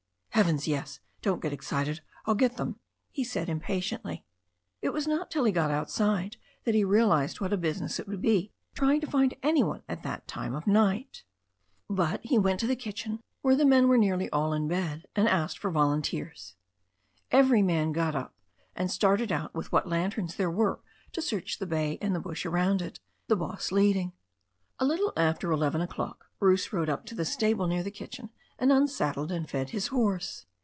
"Heavens, 0.33 0.67
yes! 0.67 0.99
Don't 1.21 1.41
get 1.41 1.53
excited. 1.53 2.01
I'll 2.25 2.33
get 2.33 2.57
them," 2.57 2.79
he 3.11 3.23
said 3.23 3.47
impatiently. 3.47 4.25
It 4.81 4.89
was 4.91 5.05
not 5.05 5.29
till 5.29 5.43
he 5.43 5.51
got 5.51 5.69
outside 5.69 6.37
that 6.63 6.73
he 6.73 6.83
realized 6.83 7.39
what 7.39 7.53
a 7.53 7.57
busi 7.59 7.81
ness 7.81 7.99
it 7.99 8.07
would 8.07 8.21
be 8.23 8.51
trying 8.73 9.01
to 9.01 9.07
find 9.07 9.35
any 9.43 9.61
one 9.61 9.83
at 9.87 10.01
that 10.01 10.27
time 10.27 10.55
of 10.55 10.65
night. 10.65 11.23
But 11.89 12.21
he 12.23 12.39
went 12.39 12.59
to 12.61 12.65
the 12.65 12.75
kitchen, 12.77 13.19
where 13.41 13.55
the 13.55 13.67
men 13.67 13.87
were 13.87 13.99
nearly 13.99 14.31
all 14.31 14.51
in 14.51 14.67
bed, 14.67 15.05
and 15.15 15.27
asked 15.27 15.59
for 15.59 15.69
volunteers. 15.69 16.55
Every 17.29 17.61
man 17.61 17.91
got 17.91 18.15
up, 18.15 18.33
and 18.75 18.89
started 18.89 19.31
out 19.31 19.53
with 19.53 19.71
what 19.71 19.87
lanterns 19.89 20.37
there 20.37 20.49
were 20.49 20.79
to 21.11 21.21
search 21.21 21.59
the 21.59 21.67
bay 21.67 21.99
and 22.01 22.15
the 22.15 22.19
bush 22.21 22.47
around 22.47 22.81
it, 22.81 22.99
the 23.27 23.35
boss 23.35 23.71
leading. 23.71 24.13
A 24.79 24.85
little 24.85 25.13
after 25.15 25.51
eleven 25.51 25.81
o'clock 25.81 26.25
Bruce 26.39 26.73
rode 26.73 26.89
up 26.89 27.05
to 27.07 27.13
the 27.15 27.25
stable 27.25 27.67
near 27.67 27.83
the 27.83 27.91
kitchen, 27.91 28.31
and 28.59 28.71
unsaddled 28.71 29.31
and 29.31 29.49
fed 29.49 29.71
his 29.71 29.87
horse. 29.87 30.45